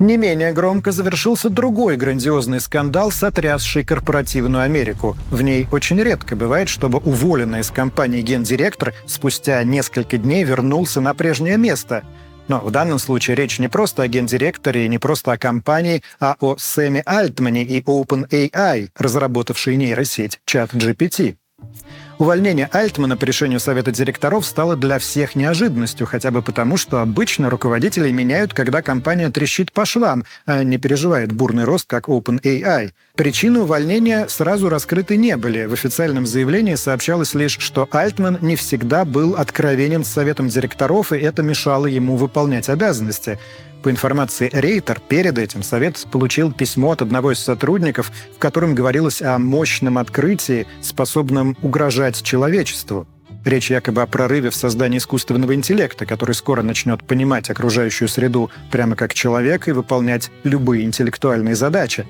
[0.00, 5.14] Не менее громко завершился другой грандиозный скандал, сотрясший корпоративную Америку.
[5.30, 11.12] В ней очень редко бывает, чтобы уволенный из компании гендиректор спустя несколько дней вернулся на
[11.12, 12.02] прежнее место.
[12.48, 16.34] Но в данном случае речь не просто о гендиректоре и не просто о компании, а
[16.40, 21.36] о Сэме Альтмане и OpenAI, разработавшей нейросеть ChatGPT.
[22.20, 27.48] Увольнение Альтмана по решению Совета директоров стало для всех неожиданностью, хотя бы потому, что обычно
[27.48, 32.90] руководителей меняют, когда компания трещит по швам, а не переживает бурный рост, как OpenAI.
[33.14, 35.64] Причины увольнения сразу раскрыты не были.
[35.64, 41.16] В официальном заявлении сообщалось лишь, что Альтман не всегда был откровенен с Советом директоров, и
[41.16, 43.38] это мешало ему выполнять обязанности.
[43.82, 49.22] По информации Рейтер, перед этим Совет получил письмо от одного из сотрудников, в котором говорилось
[49.22, 53.06] о мощном открытии, способном угрожать человечеству.
[53.42, 58.96] Речь якобы о прорыве в создании искусственного интеллекта, который скоро начнет понимать окружающую среду прямо
[58.96, 62.06] как человек и выполнять любые интеллектуальные задачи.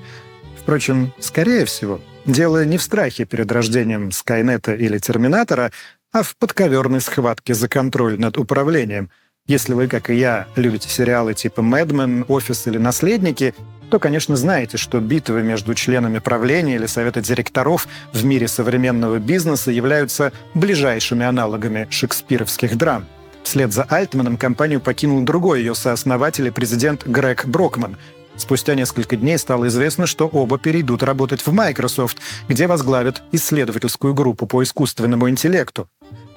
[0.61, 5.71] Впрочем, скорее всего, дело не в страхе перед рождением Скайнета или Терминатора,
[6.11, 9.09] а в подковерной схватке за контроль над управлением–
[9.47, 13.53] если вы, как и я, любите сериалы типа «Мэдмен», «Офис» или «Наследники»,
[13.89, 19.69] то, конечно, знаете, что битвы между членами правления или совета директоров в мире современного бизнеса
[19.69, 23.05] являются ближайшими аналогами шекспировских драм.
[23.43, 27.97] Вслед за Альтманом компанию покинул другой ее сооснователь и президент Грег Брокман.
[28.37, 34.47] Спустя несколько дней стало известно, что оба перейдут работать в Microsoft, где возглавят исследовательскую группу
[34.47, 35.89] по искусственному интеллекту.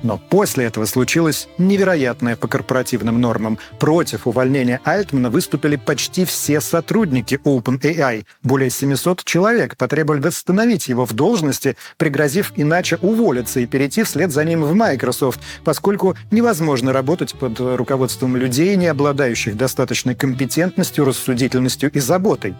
[0.04, 3.58] Но после этого случилось невероятное по корпоративным нормам.
[3.80, 8.26] Против увольнения Альтмана выступили почти все сотрудники OpenAI.
[8.42, 14.44] Более 700 человек потребовали восстановить его в должности, пригрозив иначе уволиться и перейти вслед за
[14.44, 21.98] ним в Microsoft, поскольку невозможно работать под руководством людей, не обладающих достаточной компетентностью, рассудительностью и
[21.98, 22.54] заботой.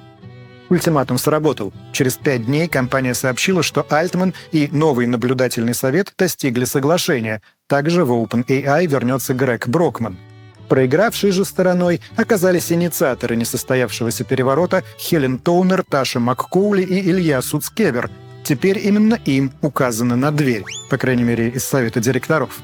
[0.70, 1.72] Ультиматум сработал.
[1.92, 7.42] Через пять дней компания сообщила, что Альтман и новый наблюдательный совет достигли соглашения.
[7.66, 10.16] Также в OpenAI вернется Грег Брокман.
[10.68, 18.10] Проигравшей же стороной оказались инициаторы несостоявшегося переворота Хелен Тоунер, Таша МакКоули и Илья Суцкевер.
[18.42, 22.60] теперь именно им указано на дверь, по крайней мере, из совета директоров.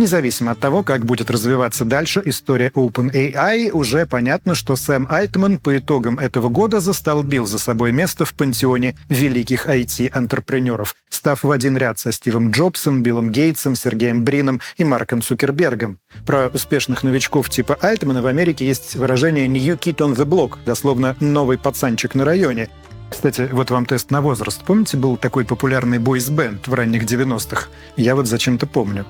[0.00, 5.76] Независимо от того, как будет развиваться дальше история OpenAI, уже понятно, что Сэм Альтман по
[5.76, 11.98] итогам этого года застолбил за собой место в пантеоне великих IT-антрепренеров, став в один ряд
[11.98, 15.98] со Стивом Джобсом, Биллом Гейтсом, Сергеем Брином и Марком Цукербергом.
[16.24, 21.14] Про успешных новичков типа Альтмана в Америке есть выражение «new kid on the block», дословно
[21.20, 22.70] «новый пацанчик на районе»,
[23.10, 24.62] кстати, вот вам тест на возраст.
[24.64, 27.66] Помните, был такой популярный бойс-бенд в ранних 90-х?
[27.96, 29.04] Я вот зачем-то помню.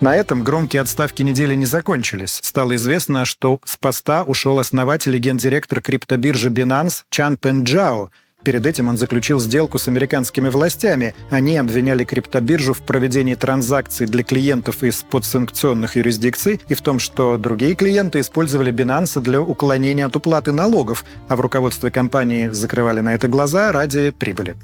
[0.00, 2.40] На этом громкие отставки недели не закончились.
[2.42, 8.10] Стало известно, что с поста ушел основатель и гендиректор криптобиржи Binance Чан Пен Джао.
[8.42, 11.14] Перед этим он заключил сделку с американскими властями.
[11.28, 17.36] Они обвиняли криптобиржу в проведении транзакций для клиентов из подсанкционных юрисдикций и в том, что
[17.36, 23.14] другие клиенты использовали Binance для уклонения от уплаты налогов, а в руководстве компании закрывали на
[23.14, 24.56] это глаза ради прибыли.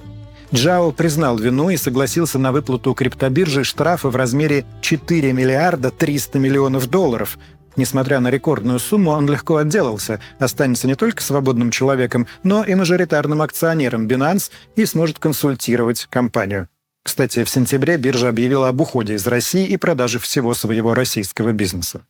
[0.54, 6.88] Джао признал вину и согласился на выплату криптобиржи штрафа в размере 4 миллиарда 300 миллионов
[6.88, 7.38] долларов.
[7.74, 13.42] Несмотря на рекордную сумму, он легко отделался, останется не только свободным человеком, но и мажоритарным
[13.42, 16.68] акционером Binance и сможет консультировать компанию.
[17.02, 22.06] Кстати, в сентябре биржа объявила об уходе из России и продаже всего своего российского бизнеса.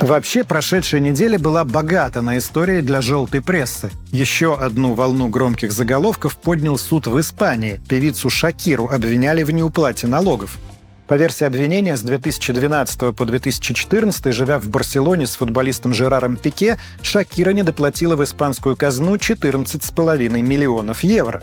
[0.00, 3.90] Вообще, прошедшая неделя была богата на истории для желтой прессы.
[4.12, 7.82] Еще одну волну громких заголовков поднял суд в Испании.
[7.86, 10.58] Певицу Шакиру обвиняли в неуплате налогов.
[11.06, 17.50] По версии обвинения, с 2012 по 2014, живя в Барселоне с футболистом Жераром Пике, Шакира
[17.50, 21.42] не доплатила в испанскую казну 14,5 миллионов евро.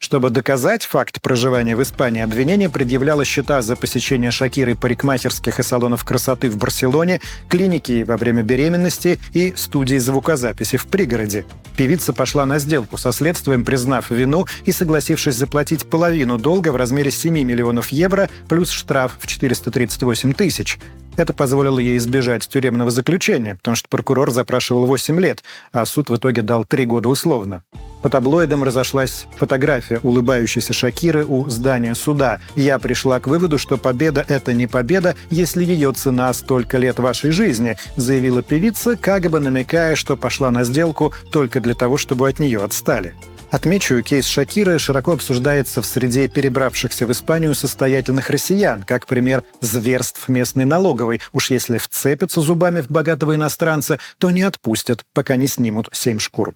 [0.00, 6.04] Чтобы доказать факт проживания в Испании, обвинение предъявляло счета за посещение Шакиры парикмахерских и салонов
[6.04, 11.44] красоты в Барселоне, клиники во время беременности и студии звукозаписи в пригороде.
[11.76, 17.10] Певица пошла на сделку со следствием, признав вину и согласившись заплатить половину долга в размере
[17.10, 20.78] 7 миллионов евро плюс штраф в 438 тысяч.
[21.18, 26.16] Это позволило ей избежать тюремного заключения, потому что прокурор запрашивал 8 лет, а суд в
[26.16, 27.62] итоге дал 3 года условно.
[28.02, 32.40] По таблоидам разошлась фотография улыбающейся Шакиры у здания суда.
[32.56, 37.30] Я пришла к выводу, что победа— это не победа, если ее цена столько лет вашей
[37.30, 42.38] жизни, заявила певица, как бы намекая, что пошла на сделку только для того, чтобы от
[42.38, 43.14] нее отстали.
[43.50, 50.28] Отмечу, кейс Шакиры широко обсуждается в среде перебравшихся в Испанию состоятельных россиян, как пример зверств
[50.28, 51.20] местной налоговой.
[51.32, 56.54] Уж если вцепятся зубами в богатого иностранца, то не отпустят, пока не снимут семь шкур.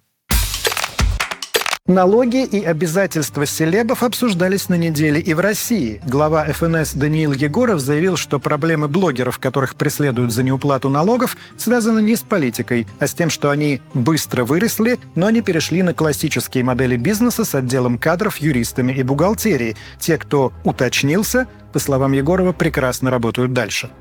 [1.87, 6.01] Налоги и обязательства селебов обсуждались на неделе и в России.
[6.07, 12.15] Глава ФНС Даниил Егоров заявил, что проблемы блогеров, которых преследуют за неуплату налогов, связаны не
[12.15, 16.97] с политикой, а с тем, что они быстро выросли, но не перешли на классические модели
[16.97, 19.77] бизнеса с отделом кадров, юристами и бухгалтерией.
[19.99, 23.91] Те, кто уточнился, по словам Егорова, прекрасно работают дальше.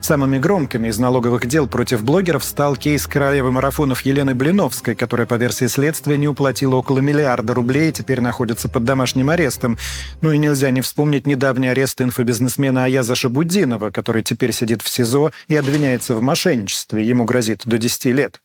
[0.00, 5.34] Самыми громкими из налоговых дел против блогеров стал кейс королевы марафонов Елены Блиновской, которая, по
[5.34, 9.78] версии следствия, не уплатила около миллиарда рублей и теперь находится под домашним арестом.
[10.20, 15.32] Ну и нельзя не вспомнить недавний арест инфобизнесмена Аяза Шабуддинова, который теперь сидит в СИЗО
[15.48, 17.06] и обвиняется в мошенничестве.
[17.06, 18.40] Ему грозит до 10 лет.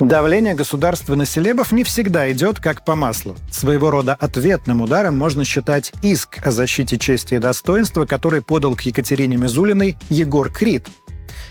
[0.00, 3.34] Давление государства на селебов не всегда идет как по маслу.
[3.50, 8.82] Своего рода ответным ударом можно считать иск о защите чести и достоинства, который подал к
[8.82, 10.86] Екатерине Мизулиной Егор Крид.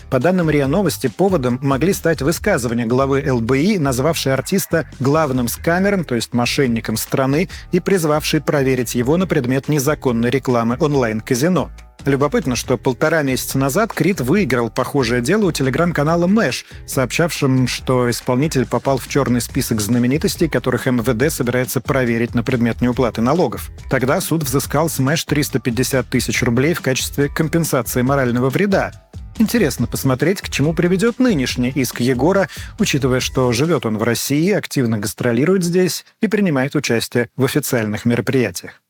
[0.10, 6.16] По данным РИА Новости, поводом могли стать высказывания главы ЛБИ, назвавшей артиста главным скамером, то
[6.16, 11.72] есть мошенником страны, и призвавшей проверить его на предмет незаконной рекламы онлайн-казино.
[12.06, 18.68] Любопытно, что полтора месяца назад Крит выиграл похожее дело у телеграм-канала Мэш, сообщавшим, что исполнитель
[18.68, 23.72] попал в черный список знаменитостей, которых МВД собирается проверить на предмет неуплаты налогов.
[23.90, 28.92] Тогда суд взыскал с Мэш 350 тысяч рублей в качестве компенсации морального вреда.
[29.38, 32.48] Интересно посмотреть, к чему приведет нынешний иск Егора,
[32.80, 38.82] учитывая, что живет он в России, активно гастролирует здесь и принимает участие в официальных мероприятиях.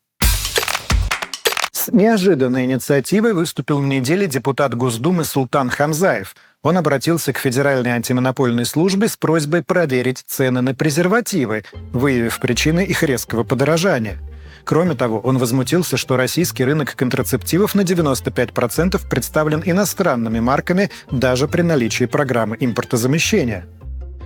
[1.72, 6.34] С неожиданной инициативой выступил в неделе депутат Госдумы Султан Хамзаев.
[6.62, 13.02] Он обратился к Федеральной антимонопольной службе с просьбой проверить цены на презервативы, выявив причины их
[13.02, 14.18] резкого подорожания.
[14.66, 21.62] Кроме того, он возмутился, что российский рынок контрацептивов на 95% представлен иностранными марками даже при
[21.62, 23.68] наличии программы импортозамещения.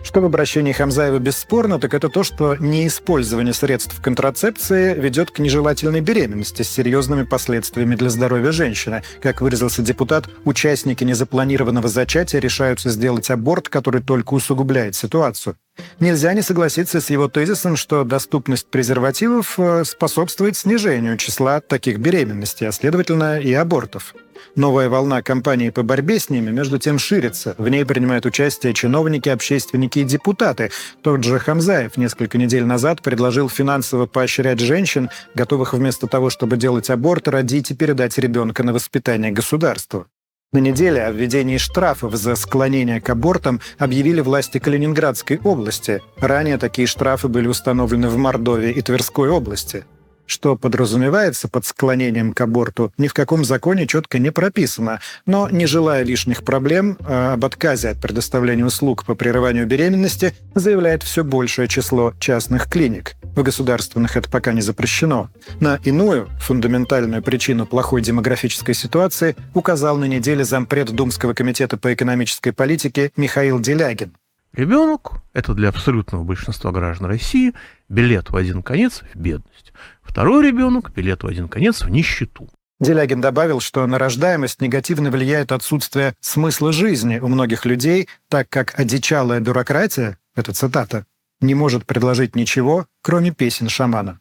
[0.03, 6.01] Что в обращении Хамзаева бесспорно, так это то, что неиспользование средств контрацепции ведет к нежелательной
[6.01, 9.03] беременности с серьезными последствиями для здоровья женщины.
[9.21, 15.57] Как выразился депутат, участники незапланированного зачатия решаются сделать аборт, который только усугубляет ситуацию.
[15.99, 22.67] Нельзя не согласиться с его тезисом, что доступность презервативов э, способствует снижению числа таких беременностей,
[22.67, 24.15] а следовательно и абортов.
[24.57, 27.55] Новая волна кампании по борьбе с ними, между тем, ширится.
[27.59, 30.71] В ней принимают участие чиновники, общественники и депутаты.
[31.03, 36.91] Тот же Хамзаев несколько недель назад предложил финансово поощрять женщин, готовых вместо того, чтобы делать
[36.91, 40.07] аборт, родить и передать ребенка на воспитание государству.
[40.53, 46.03] На неделе о введении штрафов за склонение к абортам объявили власти Калининградской области.
[46.19, 49.85] Ранее такие штрафы были установлены в Мордовии и Тверской области.
[50.31, 55.01] Что подразумевается под склонением к аборту, ни в каком законе четко не прописано.
[55.27, 61.03] Но, не желая лишних проблем, а об отказе от предоставления услуг по прерыванию беременности заявляет
[61.03, 63.17] все большее число частных клиник.
[63.35, 65.31] В государственных это пока не запрещено.
[65.59, 72.53] На иную, фундаментальную причину плохой демографической ситуации указал на неделе зампред Думского комитета по экономической
[72.53, 74.13] политике Михаил Делягин.
[74.53, 77.53] Ребенок– это для абсолютного большинства граждан России
[77.89, 79.73] билет в один конец в бедность.
[80.03, 82.49] Второй ребенок– билет в один конец в нищету.
[82.81, 88.79] Делягин добавил, что на рождаемость негативно влияет отсутствие смысла жизни у многих людей, так как
[88.79, 91.05] одичалая бюрократия, это цитата,
[91.41, 94.21] не может предложить ничего, кроме песен шамана.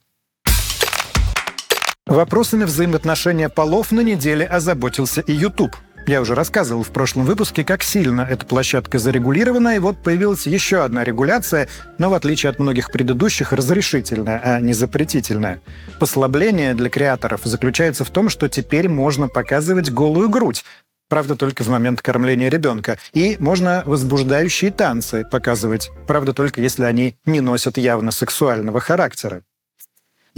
[2.05, 5.75] Вопросами взаимоотношения полов на неделе озаботился и YouTube–
[6.09, 10.83] я уже рассказывал в прошлом выпуске, как сильно эта площадка зарегулирована, и вот появилась еще
[10.83, 15.61] одна регуляция, но в отличие от многих предыдущих, разрешительная, а не запретительная.
[15.99, 20.65] Послабление для креаторов заключается в том, что теперь можно показывать голую грудь,
[21.09, 22.97] правда, только в момент кормления ребенка.
[23.13, 29.43] И можно возбуждающие танцы показывать, правда, только если они не носят явно сексуального характера.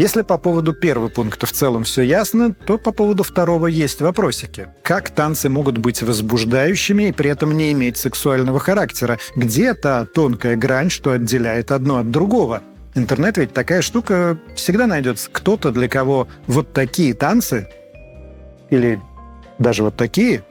[0.02, 4.68] Если по поводу первого пункта в целом все ясно, то по поводу второго есть вопросики.
[4.82, 9.20] Как танцы могут быть возбуждающими и при этом не иметь сексуального характера?
[9.36, 12.64] Где та тонкая грань, что отделяет одно от другого?
[12.96, 17.70] Интернет ведь такая штука, всегда найдется кто-то, для кого вот такие танцы
[18.72, 19.00] или
[19.60, 20.44] даже вот такие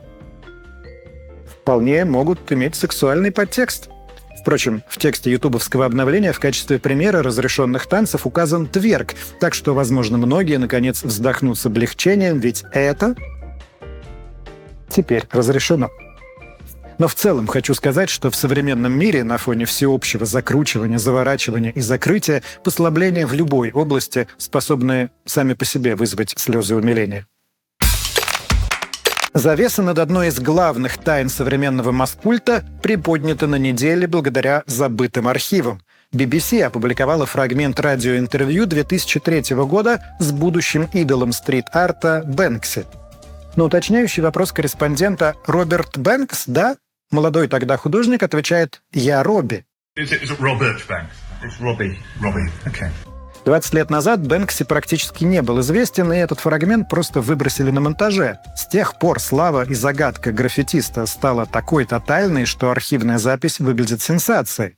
[1.60, 3.90] вполне могут иметь сексуальный подтекст.
[4.40, 10.16] Впрочем, в тексте ютубовского обновления в качестве примера разрешенных танцев указан тверк, так что, возможно,
[10.16, 13.14] многие, наконец, вздохнут с облегчением, ведь это
[14.88, 15.90] теперь разрешено.
[16.98, 21.80] Но в целом хочу сказать, что в современном мире на фоне всеобщего закручивания, заворачивания и
[21.80, 27.26] закрытия послабления в любой области способны сами по себе вызвать слезы умиления.
[29.32, 35.80] Завеса над одной из главных тайн современного Маскульта приподнята на неделе благодаря забытым архивам.
[36.12, 42.86] BBC опубликовала фрагмент радиоинтервью 2003 года с будущим идолом стрит-арта Бэнкси.
[43.54, 46.76] На уточняющий вопрос корреспондента «Роберт Бэнкс, да?»
[47.12, 49.64] Молодой тогда художник отвечает «Я Робби».
[49.96, 51.14] Is it, is it Robert Banks?
[51.42, 51.96] It's Robbie.
[52.20, 52.50] Robbie.
[52.66, 52.90] Okay.
[53.44, 58.38] 20 лет назад Бэнкси практически не был известен, и этот фрагмент просто выбросили на монтаже.
[58.54, 64.76] С тех пор слава и загадка граффитиста стала такой тотальной, что архивная запись выглядит сенсацией.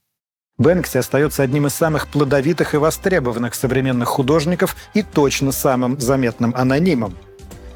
[0.59, 7.17] Бэнкси остается одним из самых плодовитых и востребованных современных художников и точно самым заметным анонимом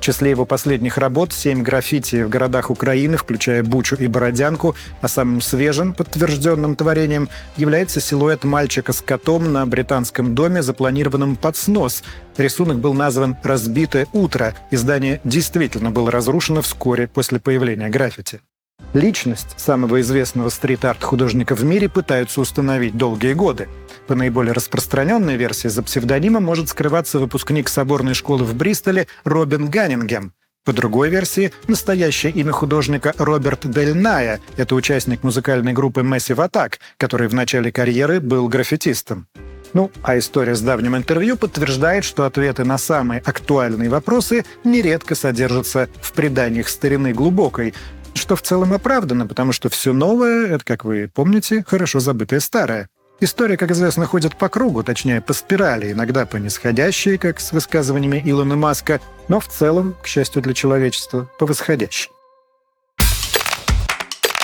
[0.07, 5.41] числе его последних работ семь граффити в городах Украины, включая Бучу и Бородянку, а самым
[5.41, 12.05] свежим подтвержденным творением является силуэт мальчика с котом на британском доме, запланированном под снос.
[12.37, 14.55] Рисунок был назван «Разбитое утро».
[14.71, 18.41] Издание действительно было разрушено вскоре после появления граффити.
[18.95, 23.69] Личность самого известного стрит-арт художника в мире пытаются установить долгие годы.
[24.07, 30.33] По наиболее распространенной версии за псевдонимом может скрываться выпускник соборной школы в Бристоле Робин Ганнингем.
[30.65, 34.41] По другой версии, настоящее имя художника Роберт Дель Ная.
[34.57, 39.29] Это участник музыкальной группы Massive Attack, который в начале карьеры был граффитистом.
[39.73, 45.89] Ну, а история с давним интервью подтверждает, что ответы на самые актуальные вопросы нередко содержатся
[46.01, 47.75] в преданиях старины глубокой,
[48.15, 52.89] что в целом оправдано, потому что все новое— это, как вы помните, хорошо забытое старое.
[53.19, 58.21] История, как известно, ходит по кругу, точнее, по спирали, иногда по нисходящей, как с высказываниями
[58.23, 62.11] Илона Маска, но в целом, к счастью для человечества, по восходящей.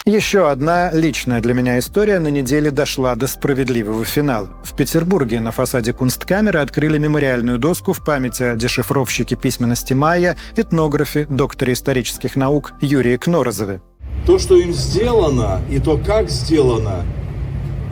[0.06, 4.48] Еще одна личная для меня история на неделе дошла до справедливого финала.
[4.64, 11.26] В Петербурге на фасаде Кунсткамеры открыли мемориальную доску в память о дешифровщике письменности майя, этнографе,
[11.28, 13.82] докторе исторических наук Юрии Кнорозове.
[14.26, 17.04] То, что им сделано, и то, как сделано,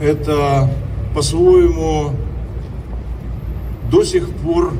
[0.01, 0.69] это
[1.13, 2.11] по-своему
[3.89, 4.73] до сих пор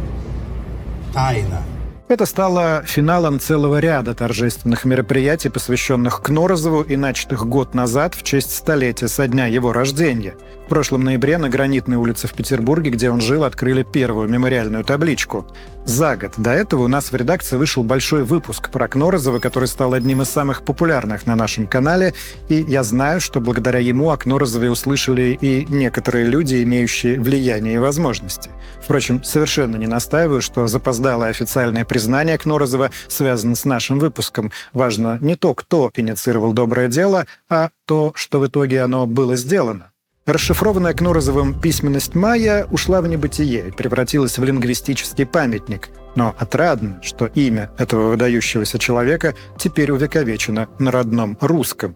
[1.14, 1.62] тайна.
[2.08, 8.54] Это стало финалом целого ряда торжественных мероприятий, посвященных Кнорозову и начатых год назад в честь
[8.54, 10.36] столетия со дня его рождения.
[10.72, 15.46] Прошлом ноябре на Гранитной улице в Петербурге, где он жил, открыли первую мемориальную табличку.
[15.84, 19.94] За год до этого у нас в редакции вышел большой выпуск про Кнорозова, который стал
[19.94, 22.14] одним из самых популярных на нашем канале,
[22.48, 27.78] и я знаю, что благодаря ему о Кнорозове услышали и некоторые люди, имеющие влияние и
[27.78, 28.50] возможности.
[28.82, 34.54] Впрочем, совершенно не настаиваю, что запоздалое официальное признание Кнорозова связано с нашим выпуском.
[34.72, 39.91] Важно не то, кто инициировал доброе дело, а то, что в итоге оно было сделано.
[40.28, 45.90] Расшифрованная Кнорозовым письменность майя ушла в небытие и превратилась в лингвистический памятник.
[46.16, 51.96] Но отрадно, что имя этого выдающегося человека теперь увековечено на родном русском.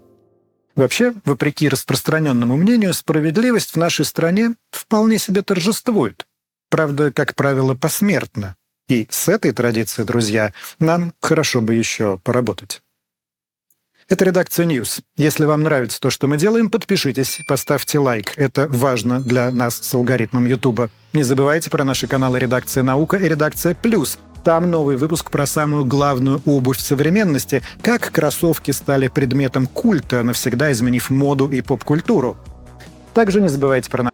[0.75, 6.25] Вообще, вопреки распространенному мнению, справедливость в нашей стране вполне себе торжествует.
[6.69, 8.55] Правда, как правило, посмертно.
[8.89, 12.81] И с этой традицией, друзья, нам хорошо бы еще поработать.
[14.07, 15.01] Это редакция News.
[15.17, 18.33] Если вам нравится то, что мы делаем, подпишитесь, поставьте лайк.
[18.35, 20.91] Это важно для нас с алгоритмом YouTube.
[21.13, 24.19] Не забывайте про наши каналы «Редакция Наука» и «Редакция Плюс».
[24.43, 31.09] Там новый выпуск про самую главную обувь современности, как кроссовки стали предметом культа, навсегда изменив
[31.09, 32.37] моду и поп-культуру.
[33.15, 34.11] Также не забывайте про